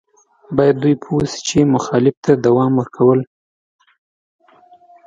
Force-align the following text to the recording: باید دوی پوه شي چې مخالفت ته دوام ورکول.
باید 0.55 0.75
دوی 0.83 0.95
پوه 1.03 1.23
شي 1.33 1.39
چې 1.47 1.59
مخالفت 1.75 2.19
ته 2.25 2.31
دوام 2.45 2.71
ورکول. 2.79 3.19